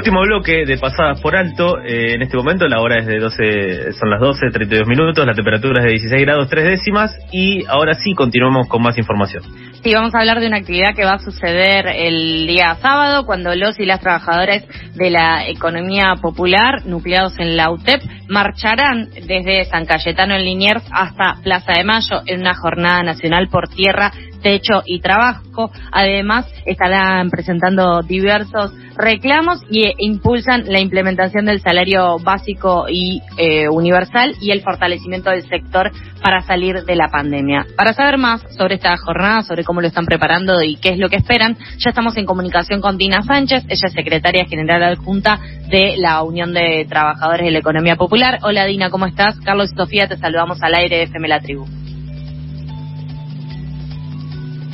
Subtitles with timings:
[0.00, 1.76] Último bloque de pasadas por alto.
[1.84, 5.34] Eh, en este momento la hora es de 12, son las 12, 32 minutos, la
[5.34, 9.42] temperatura es de 16 grados 3 décimas y ahora sí continuamos con más información.
[9.84, 13.54] Sí, vamos a hablar de una actividad que va a suceder el día sábado cuando
[13.54, 19.84] los y las trabajadores de la economía popular nucleados en la UTEP marcharán desde San
[19.84, 24.12] Cayetano en Liniers hasta Plaza de Mayo en una jornada nacional por tierra
[24.42, 25.70] techo y trabajo.
[25.92, 33.68] Además, estarán presentando diversos reclamos y e impulsan la implementación del salario básico y eh,
[33.68, 35.90] universal y el fortalecimiento del sector
[36.22, 37.66] para salir de la pandemia.
[37.76, 41.08] Para saber más sobre esta jornada, sobre cómo lo están preparando y qué es lo
[41.08, 45.96] que esperan, ya estamos en comunicación con Dina Sánchez, ella es secretaria general adjunta de
[45.96, 48.38] la Unión de Trabajadores de la Economía Popular.
[48.42, 49.38] Hola Dina, ¿cómo estás?
[49.40, 51.79] Carlos y Sofía, te saludamos al aire de FM La Tribu.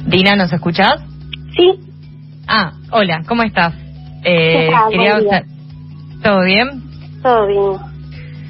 [0.07, 1.03] Dina, ¿nos escuchás?
[1.57, 1.81] Sí.
[2.47, 3.75] Ah, hola, ¿cómo estás?
[4.25, 5.19] Eh, quería
[6.23, 6.83] ¿Todo bien?
[7.23, 7.81] Todo bien.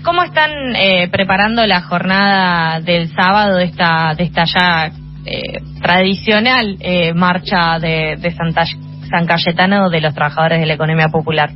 [0.04, 4.92] ¿Cómo están eh, preparando la jornada del sábado de esta, de esta ya
[5.24, 8.64] eh, tradicional eh, marcha de, de Santa,
[9.10, 11.50] San Cayetano de los trabajadores de la economía popular?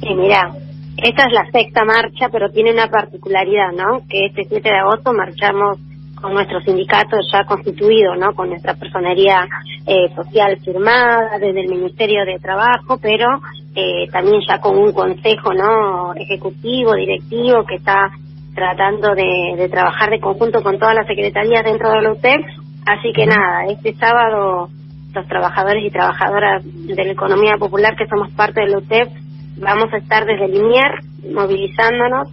[0.00, 0.52] Sí, mira,
[0.96, 4.00] esta es la sexta marcha, pero tiene una particularidad, ¿no?
[4.08, 5.78] Que este 7 de agosto marchamos
[6.20, 8.34] con nuestro sindicato ya constituido, ¿no?
[8.34, 9.46] Con nuestra personería
[9.86, 13.26] eh, social firmada desde el Ministerio de Trabajo, pero
[13.74, 16.14] eh, también ya con un consejo, ¿no?
[16.14, 18.10] Ejecutivo, directivo, que está
[18.54, 22.40] tratando de, de trabajar de conjunto con todas las secretarías dentro de la UTEP.
[22.86, 24.68] Así que nada, este sábado
[25.14, 29.08] los trabajadores y trabajadoras de la economía popular que somos parte de la UTEP
[29.56, 31.00] vamos a estar desde Linier
[31.32, 32.28] movilizándonos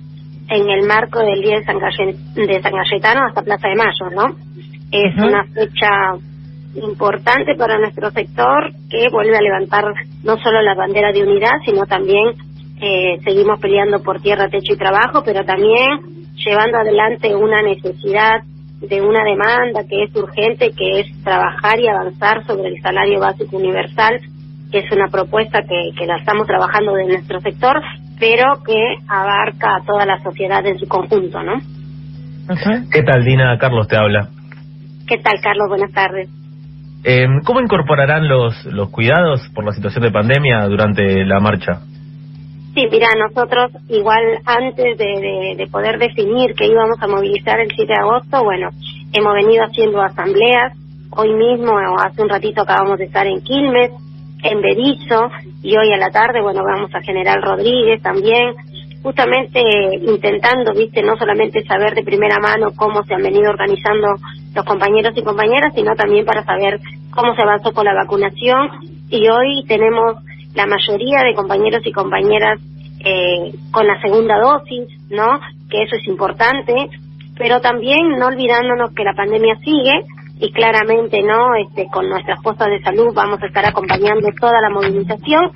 [0.50, 4.36] en el marco del Día de San, de San Cayetano hasta Plaza de Mayo, ¿no?
[4.92, 5.90] Es una fecha
[6.76, 9.86] importante para nuestro sector que vuelve a levantar
[10.24, 12.34] no solo la bandera de unidad, sino también
[12.82, 16.00] eh, seguimos peleando por tierra, techo y trabajo, pero también
[16.36, 18.44] llevando adelante una necesidad
[18.82, 23.58] de una demanda que es urgente, que es trabajar y avanzar sobre el salario básico
[23.58, 24.20] universal,
[24.72, 27.82] que es una propuesta que, que la estamos trabajando de nuestro sector,
[28.20, 31.60] pero que abarca a toda la sociedad en su conjunto, ¿no?
[32.92, 33.58] ¿Qué tal, Dina?
[33.58, 34.30] Carlos te habla.
[35.08, 35.68] ¿Qué tal, Carlos?
[35.68, 36.30] Buenas tardes.
[37.04, 41.82] Eh, ¿Cómo incorporarán los, los cuidados por la situación de pandemia durante la marcha?
[42.74, 47.94] Sí, mira, nosotros igual antes de, de, poder definir que íbamos a movilizar el 7
[47.94, 48.70] de agosto, bueno,
[49.14, 50.74] hemos venido haciendo asambleas.
[51.12, 53.92] Hoy mismo, hace un ratito acabamos de estar en Quilmes,
[54.46, 55.30] en Berizo
[55.64, 58.54] y hoy a la tarde, bueno, vamos a General Rodríguez también,
[59.02, 59.62] justamente
[60.02, 64.08] intentando, viste, no solamente saber de primera mano cómo se han venido organizando
[64.54, 66.80] los compañeros y compañeras, sino también para saber
[67.12, 68.70] cómo se avanzó con la vacunación
[69.10, 70.18] y hoy tenemos
[70.54, 72.60] la mayoría de compañeros y compañeras
[73.04, 75.40] eh, con la segunda dosis, ¿no?
[75.70, 76.74] Que eso es importante,
[77.38, 80.06] pero también no olvidándonos que la pandemia sigue
[80.40, 84.70] y claramente no este con nuestras postas de salud vamos a estar acompañando toda la
[84.70, 85.52] movilización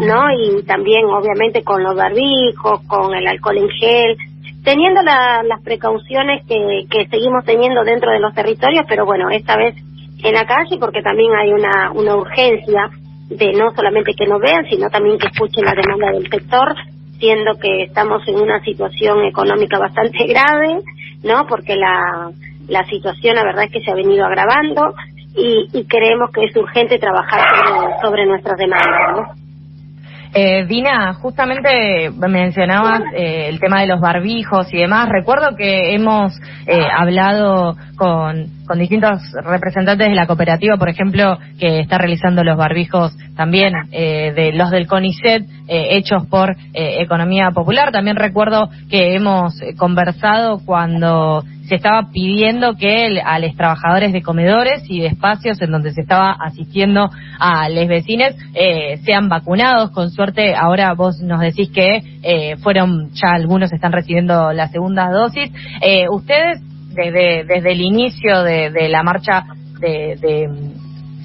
[0.00, 4.16] no y también obviamente con los barbijos con el alcohol en gel
[4.64, 9.76] teniendo las precauciones que, que seguimos teniendo dentro de los territorios pero bueno esta vez
[10.24, 12.90] en la calle porque también hay una una urgencia
[13.28, 16.74] de no solamente que nos vean sino también que escuchen la demanda del sector
[17.20, 20.80] siendo que estamos en una situación económica bastante grave
[21.22, 22.32] no porque la
[22.68, 24.94] la situación la verdad es que se ha venido agravando
[25.36, 29.12] y, y creemos que es urgente trabajar sobre, sobre nuestras demandas.
[29.12, 29.46] ¿no?
[30.38, 35.08] Eh, Dina, justamente mencionabas eh, el tema de los barbijos y demás.
[35.08, 41.80] Recuerdo que hemos eh, hablado con, con distintos representantes de la cooperativa, por ejemplo, que
[41.80, 47.90] está realizando los barbijos también eh, de los del CONICET eh, hechos por Economía Popular.
[47.90, 54.82] También recuerdo que hemos conversado cuando se estaba pidiendo que a los trabajadores de comedores
[54.88, 59.90] y de espacios en donde se estaba asistiendo a los vecinos eh, sean vacunados.
[59.90, 65.10] Con suerte, ahora vos nos decís que eh, fueron, ya algunos están recibiendo la segunda
[65.10, 65.50] dosis.
[65.82, 66.60] Eh, ustedes,
[66.94, 69.44] desde, desde el inicio de, de la marcha
[69.80, 70.48] de, de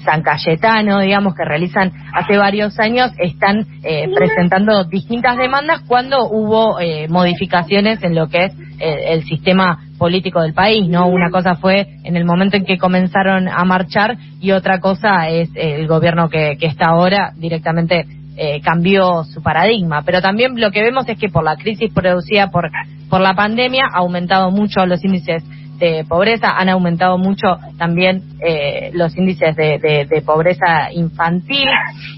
[0.04, 6.80] San Cayetano, digamos, que realizan hace varios años, están eh, presentando distintas demandas cuando hubo
[6.80, 11.06] eh, modificaciones en lo que es eh, el sistema político del país, ¿no?
[11.06, 15.48] Una cosa fue en el momento en que comenzaron a marchar y otra cosa es
[15.54, 18.04] el gobierno que, que está ahora directamente
[18.36, 20.02] eh, cambió su paradigma.
[20.02, 22.68] Pero también lo que vemos es que por la crisis producida por,
[23.08, 25.44] por la pandemia ha aumentado mucho los índices
[25.78, 29.78] de pobreza, han aumentado mucho también eh, los índices de,
[30.10, 31.68] de, pobreza infantil.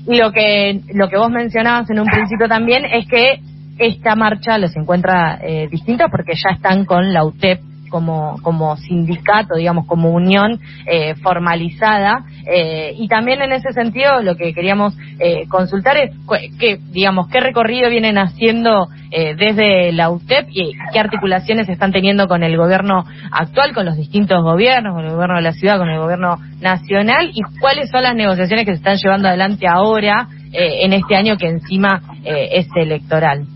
[0.07, 3.41] Y lo que, lo que vos mencionabas en un principio también es que
[3.79, 7.61] esta marcha los encuentra eh, distinta porque ya están con la UTEP
[7.95, 12.25] como, como sindicato, digamos, como unión eh, formalizada.
[12.45, 16.11] Eh, y también en ese sentido lo que queríamos eh, consultar es
[16.59, 22.43] que, digamos, qué recorrido vienen haciendo desde la UTEP y qué articulaciones están teniendo con
[22.43, 26.01] el gobierno actual, con los distintos gobiernos, con el gobierno de la ciudad, con el
[26.01, 31.15] gobierno nacional y cuáles son las negociaciones que se están llevando adelante ahora en este
[31.15, 33.47] año que encima es electoral.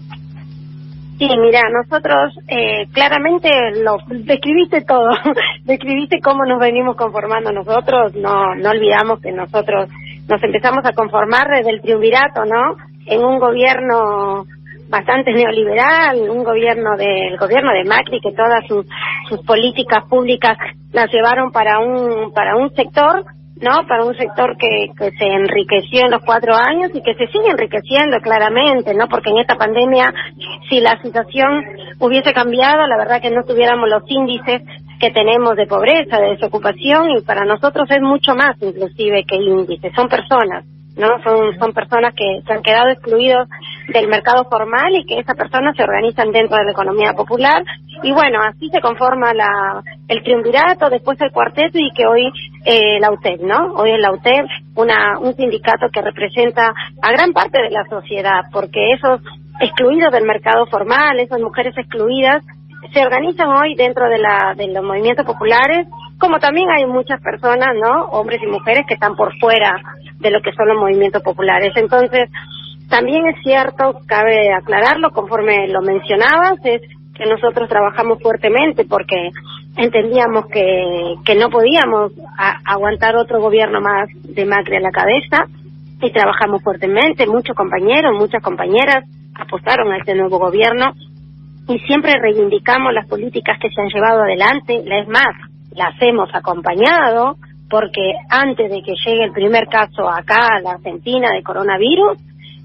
[1.18, 3.50] Sí, mira, nosotros eh, claramente
[3.82, 5.10] lo describiste todo,
[5.64, 9.90] describiste cómo nos venimos conformando nosotros, no no olvidamos que nosotros
[10.28, 12.76] nos empezamos a conformar desde el triunvirato, ¿no?
[13.06, 14.44] En un gobierno
[14.88, 18.86] bastante neoliberal, un gobierno del gobierno de Macri que todas sus
[19.28, 20.56] sus políticas públicas
[20.92, 23.24] las llevaron para un para un sector
[23.60, 23.86] ¿no?
[23.86, 27.50] Para un sector que, que se enriqueció en los cuatro años y que se sigue
[27.50, 29.08] enriqueciendo claramente, ¿no?
[29.08, 30.12] Porque en esta pandemia,
[30.68, 31.64] si la situación
[31.98, 34.62] hubiese cambiado, la verdad que no tuviéramos los índices
[34.98, 39.92] que tenemos de pobreza, de desocupación y para nosotros es mucho más inclusive que índices,
[39.94, 40.64] son personas.
[40.98, 41.22] ¿No?
[41.22, 43.48] Son, son personas que se han quedado excluidos
[43.88, 47.64] del mercado formal y que esas personas se organizan dentro de la economía popular.
[48.02, 52.30] Y bueno, así se conforma la, el triunvirato, después el cuarteto y que hoy
[52.64, 53.74] eh, la UTEP, ¿no?
[53.74, 58.42] Hoy es la UTEP, una, un sindicato que representa a gran parte de la sociedad,
[58.52, 59.20] porque esos
[59.60, 62.44] excluidos del mercado formal, esas mujeres excluidas,
[62.92, 65.86] se organizan hoy dentro de, la, de los movimientos populares,
[66.18, 68.06] como también hay muchas personas, ¿no?
[68.10, 69.80] Hombres y mujeres que están por fuera
[70.18, 71.72] de lo que son los movimientos populares.
[71.76, 72.28] Entonces,
[72.88, 76.82] también es cierto, cabe aclararlo, conforme lo mencionabas, es
[77.14, 79.30] que nosotros trabajamos fuertemente porque
[79.76, 82.12] entendíamos que, que no podíamos
[82.64, 85.46] aguantar otro gobierno más de Macri a la cabeza
[86.00, 87.26] y trabajamos fuertemente.
[87.26, 89.04] Muchos compañeros, muchas compañeras
[89.34, 90.94] apostaron a este nuevo gobierno
[91.68, 94.82] y siempre reivindicamos las políticas que se han llevado adelante.
[94.84, 95.34] Es más,
[95.72, 97.36] las hemos acompañado
[97.68, 102.16] porque antes de que llegue el primer caso acá a la Argentina de coronavirus,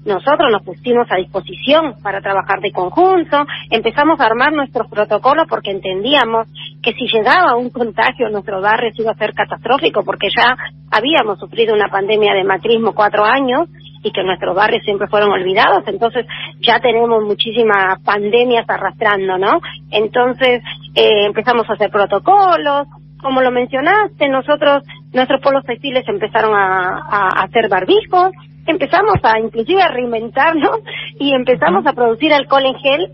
[0.06, 5.70] nosotros nos pusimos a disposición para trabajar de conjunto, empezamos a armar nuestros protocolos porque
[5.70, 6.46] entendíamos
[6.82, 10.56] que si llegaba un contagio en nuestro barrio iba a ser catastrófico porque ya
[10.90, 13.68] habíamos sufrido una pandemia de macrismo cuatro años
[14.04, 16.26] y que nuestros barrios siempre fueron olvidados, entonces
[16.60, 19.60] ya tenemos muchísimas pandemias arrastrando, ¿no?
[19.90, 20.62] Entonces
[20.94, 22.86] eh, empezamos a hacer protocolos,
[23.20, 24.84] como lo mencionaste, nosotros,
[25.14, 28.32] nuestros polos textiles empezaron a, a, hacer barbijos,
[28.66, 30.80] empezamos a inclusive a reinventarnos
[31.18, 33.12] y empezamos a producir alcohol en gel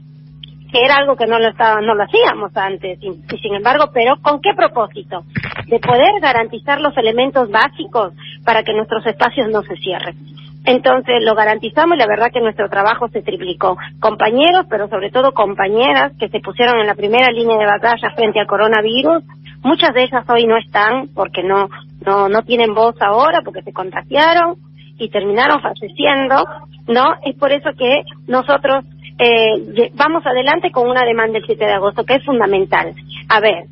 [0.73, 3.91] que era algo que no lo estaba, no lo hacíamos antes y, y, sin embargo
[3.93, 5.25] pero con qué propósito
[5.67, 8.13] de poder garantizar los elementos básicos
[8.45, 10.17] para que nuestros espacios no se cierren
[10.65, 15.33] entonces lo garantizamos y la verdad que nuestro trabajo se triplicó compañeros pero sobre todo
[15.33, 19.25] compañeras que se pusieron en la primera línea de batalla frente al coronavirus
[19.63, 21.69] Muchas de ellas hoy no están porque no,
[22.05, 24.57] no, no tienen voz ahora, porque se contagiaron
[24.99, 26.45] y terminaron falleciendo,
[26.89, 27.15] ¿no?
[27.25, 28.85] Es por eso que nosotros
[29.19, 32.95] eh, vamos adelante con una demanda el 7 de agosto, que es fundamental.
[33.29, 33.65] A ver,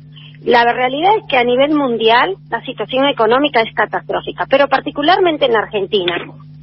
[0.45, 5.55] la realidad es que a nivel mundial la situación económica es catastrófica, pero particularmente en
[5.55, 6.17] Argentina.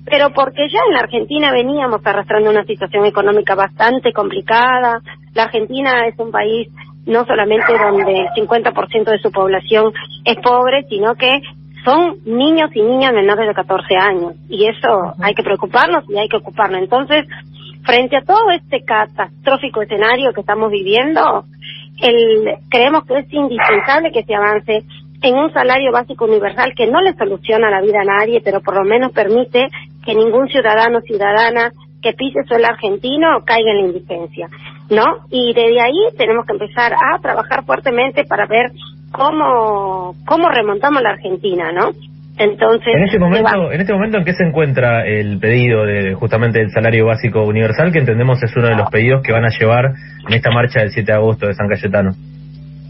[0.08, 5.00] Pero porque ya en la Argentina veníamos arrastrando una situación económica bastante complicada.
[5.35, 6.69] La Argentina es un país
[7.07, 9.92] no solamente donde el 50% de su población
[10.25, 11.40] es pobre, sino que
[11.85, 14.35] son niños y niñas menores de 14 años.
[14.49, 16.81] Y eso hay que preocuparnos y hay que ocuparnos.
[16.81, 17.26] Entonces,
[17.85, 21.45] frente a todo este catastrófico escenario que estamos viviendo,
[22.02, 24.85] el, creemos que es indispensable que se avance
[25.23, 28.75] en un salario básico universal que no le soluciona la vida a nadie, pero por
[28.75, 29.69] lo menos permite
[30.07, 34.49] que ningún ciudadano o ciudadana que pise suelo argentino caiga en la indigencia.
[34.91, 35.05] ¿no?
[35.31, 38.71] Y desde ahí tenemos que empezar a trabajar fuertemente para ver
[39.11, 41.91] cómo, cómo remontamos la Argentina, ¿no?
[42.39, 46.61] Entonces, en este momento, en este momento, ¿en qué se encuentra el pedido de justamente
[46.61, 49.87] el salario básico universal, que entendemos es uno de los pedidos que van a llevar
[50.29, 52.11] en esta marcha del 7 de agosto de San Cayetano?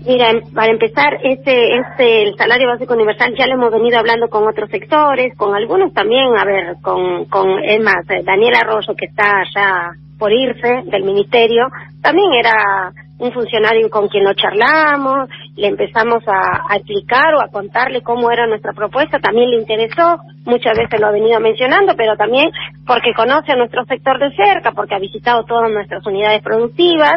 [0.07, 4.47] Mira, para empezar, este, este, el salario básico universal ya lo hemos venido hablando con
[4.47, 9.07] otros sectores, con algunos también, a ver, con, con, es más, eh, Daniel Arroyo que
[9.07, 11.67] está allá por irse del ministerio,
[12.03, 17.49] también era un funcionario con quien lo charlamos, le empezamos a, a, explicar o a
[17.49, 22.17] contarle cómo era nuestra propuesta, también le interesó, muchas veces lo ha venido mencionando, pero
[22.17, 22.51] también
[22.87, 27.15] porque conoce a nuestro sector de cerca, porque ha visitado todas nuestras unidades productivas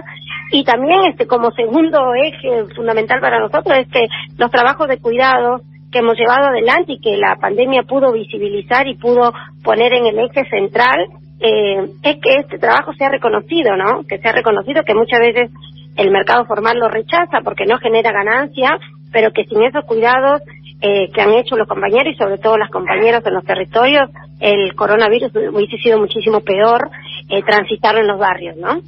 [0.52, 5.62] y también este como segundo eje fundamental para nosotros es que los trabajos de cuidado
[5.92, 10.20] que hemos llevado adelante y que la pandemia pudo visibilizar y pudo poner en el
[10.20, 10.98] eje central
[11.40, 14.04] eh, es que este trabajo sea reconocido, ¿no?
[14.08, 15.52] Que sea reconocido, que muchas veces
[15.96, 18.78] el mercado formal lo rechaza porque no genera ganancia,
[19.12, 20.42] pero que sin esos cuidados
[20.82, 24.76] eh, que han hecho los compañeros y sobre todo las compañeras en los territorios, el
[24.76, 26.90] coronavirus hubiese sido muchísimo peor
[27.30, 28.82] eh, transitarlo en los barrios, ¿no?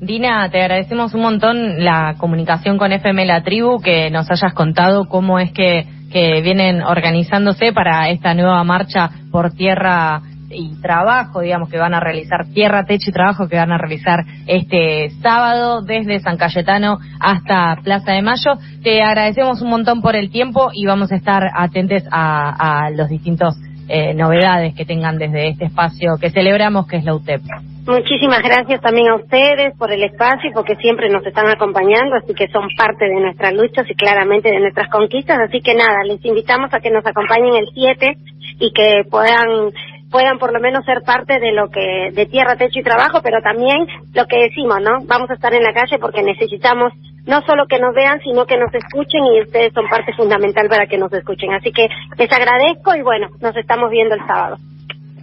[0.00, 5.08] Dina, te agradecemos un montón la comunicación con FM La Tribu, que nos hayas contado
[5.08, 11.68] cómo es que, que vienen organizándose para esta nueva marcha por tierra y trabajo, digamos,
[11.68, 16.20] que van a realizar, tierra, techo y trabajo que van a realizar este sábado desde
[16.20, 18.52] San Cayetano hasta Plaza de Mayo.
[18.82, 23.08] Te agradecemos un montón por el tiempo y vamos a estar atentos a, a los
[23.08, 23.56] distintos
[23.88, 27.42] eh, novedades que tengan desde este espacio que celebramos, que es la UTEP.
[27.86, 32.32] Muchísimas gracias también a ustedes por el espacio y porque siempre nos están acompañando, así
[32.32, 35.40] que son parte de nuestras luchas y claramente de nuestras conquistas.
[35.40, 38.16] Así que nada, les invitamos a que nos acompañen el 7
[38.60, 39.72] y que puedan
[40.12, 43.40] puedan por lo menos ser parte de lo que de tierra, techo y trabajo, pero
[43.42, 44.98] también lo que decimos, ¿no?
[45.06, 46.92] Vamos a estar en la calle porque necesitamos
[47.26, 50.86] no solo que nos vean, sino que nos escuchen y ustedes son parte fundamental para
[50.86, 51.52] que nos escuchen.
[51.52, 51.88] Así que
[52.18, 54.56] les agradezco y bueno, nos estamos viendo el sábado.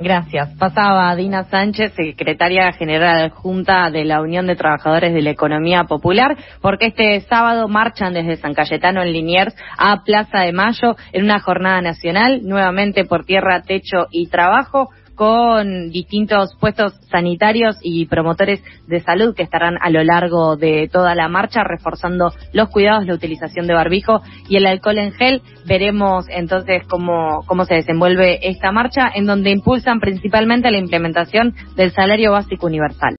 [0.02, 0.56] Gracias.
[0.58, 6.38] Pasaba Dina Sánchez, secretaria general junta de la Unión de Trabajadores de la Economía Popular,
[6.62, 11.42] porque este sábado marchan desde San Cayetano en Liniers a Plaza de Mayo en una
[11.42, 14.90] jornada nacional, nuevamente por tierra, techo y trabajo
[15.20, 21.14] con distintos puestos sanitarios y promotores de salud que estarán a lo largo de toda
[21.14, 25.42] la marcha reforzando los cuidados, la utilización de barbijo y el alcohol en gel.
[25.66, 31.92] Veremos entonces cómo, cómo se desenvuelve esta marcha en donde impulsan principalmente la implementación del
[31.92, 33.08] salario básico universal.